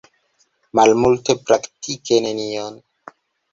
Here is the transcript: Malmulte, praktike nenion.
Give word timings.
Malmulte, 0.79 1.35
praktike 1.51 2.21
nenion. 2.31 2.83